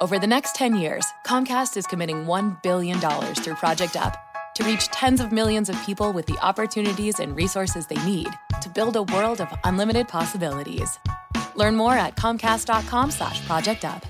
[0.00, 4.16] Over the next 10 years, Comcast is committing $1 billion through Project Up
[4.54, 8.28] to reach tens of millions of people with the opportunities and resources they need
[8.62, 10.88] to build a world of unlimited possibilities.
[11.56, 14.06] Learn more at comcast.com slash project up.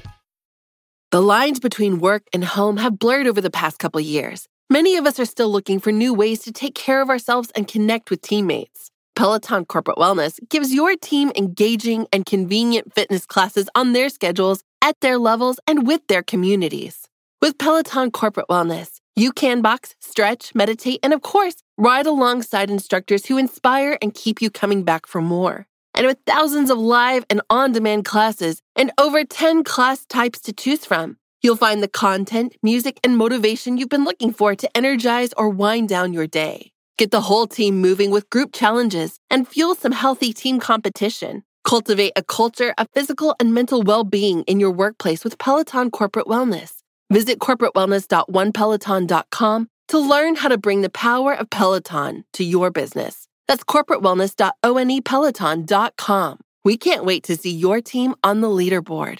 [1.11, 4.47] The lines between work and home have blurred over the past couple years.
[4.69, 7.67] Many of us are still looking for new ways to take care of ourselves and
[7.67, 8.91] connect with teammates.
[9.17, 15.01] Peloton Corporate Wellness gives your team engaging and convenient fitness classes on their schedules, at
[15.01, 17.09] their levels, and with their communities.
[17.41, 23.27] With Peloton Corporate Wellness, you can box, stretch, meditate, and of course, ride alongside instructors
[23.27, 25.67] who inspire and keep you coming back for more.
[25.95, 30.53] And with thousands of live and on demand classes and over 10 class types to
[30.53, 35.33] choose from, you'll find the content, music, and motivation you've been looking for to energize
[35.37, 36.71] or wind down your day.
[36.99, 41.45] Get the whole team moving with group challenges and fuel some healthy team competition.
[41.69, 46.25] Cultivate a culture of physical and mental well being in your workplace with Peloton Corporate
[46.25, 46.77] Wellness.
[47.13, 53.29] Visit corporatewellness.onepeloton.com to learn how to bring the power of Peloton to your business.
[53.49, 56.39] That's corporatewellness.onepeloton.com.
[56.65, 59.19] We can't wait to see your team on the leaderboard.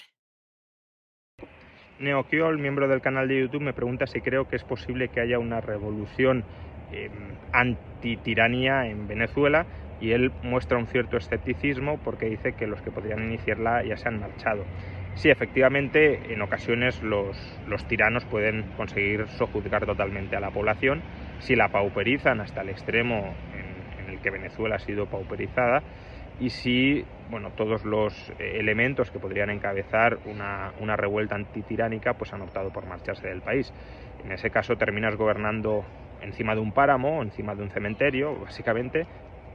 [2.01, 5.21] Neokio, el miembro del canal de YouTube, me pregunta si creo que es posible que
[5.21, 6.43] haya una revolución
[6.91, 7.11] eh,
[7.53, 9.67] antitiranía en Venezuela
[9.99, 14.07] y él muestra un cierto escepticismo porque dice que los que podrían iniciarla ya se
[14.07, 14.63] han marchado.
[15.15, 21.01] Sí, efectivamente, en ocasiones los, los tiranos pueden conseguir sojuzgar totalmente a la población
[21.39, 25.83] si la pauperizan hasta el extremo en, en el que Venezuela ha sido pauperizada
[26.39, 32.33] y si bueno, todos los eh, elementos que podrían encabezar una, una, revuelta antitiránica pues
[32.33, 33.71] han optado por marcharse del país.
[34.23, 35.85] En ese caso terminas gobernando
[36.21, 39.05] encima de un páramo, encima de un cementerio, básicamente,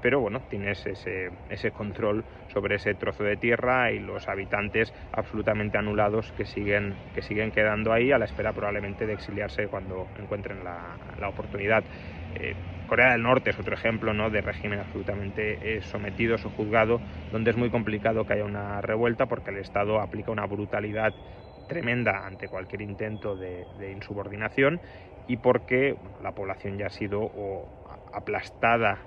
[0.04, 2.22] pero bueno, tienes ese, ese control
[2.52, 7.90] sobre ese trozo de tierra y los habitantes absolutamente anulados que siguen, que siguen quedando
[7.90, 11.82] ahí a la espera probablemente de exiliarse cuando encuentren la, la oportunidad.
[12.34, 12.54] Eh,
[12.86, 14.28] Corea del Norte es otro ejemplo ¿no?
[14.28, 17.00] de régimen absolutamente eh, sometido o juzgado,
[17.32, 21.14] donde es muy complicado que haya una revuelta porque el Estado aplica una brutalidad
[21.66, 24.82] tremenda ante cualquier intento de, de insubordinación
[25.28, 27.66] y porque bueno, la población ya ha sido o,
[28.12, 28.98] aplastada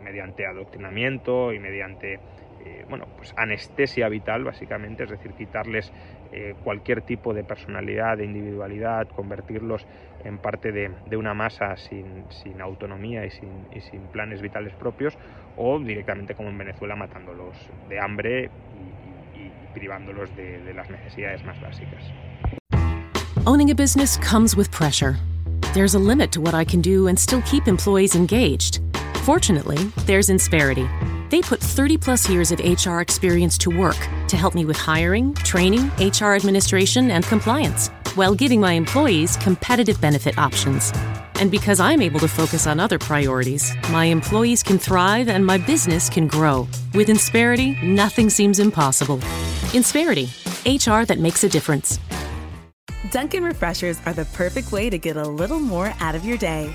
[0.00, 2.18] mediante adoctrinamiento y mediante
[2.64, 5.90] eh, bueno, pues anestesia vital, básicamente, es decir, quitarles
[6.30, 9.86] eh, cualquier tipo de personalidad, de individualidad, convertirlos
[10.24, 14.74] en parte de, de una masa sin, sin autonomía y sin, y sin, planes vitales
[14.74, 15.16] propios,
[15.56, 17.56] o directamente como en Venezuela matándolos
[17.88, 18.90] de hambre y,
[19.72, 22.02] privándolos de, de las necesidades más básicas.
[23.46, 25.16] Owning a business comes with pressure.
[25.72, 28.80] There's a limit to what I can do and still keep employees engaged.
[29.24, 29.76] Fortunately,
[30.06, 30.88] there's Insperity.
[31.28, 33.98] They put 30 plus years of HR experience to work
[34.28, 40.00] to help me with hiring, training, HR administration, and compliance, while giving my employees competitive
[40.00, 40.90] benefit options.
[41.34, 45.58] And because I'm able to focus on other priorities, my employees can thrive and my
[45.58, 46.66] business can grow.
[46.94, 49.18] With Insperity, nothing seems impossible.
[49.74, 50.28] Insperity,
[50.64, 51.98] HR that makes a difference.
[53.10, 56.74] Dunkin' Refreshers are the perfect way to get a little more out of your day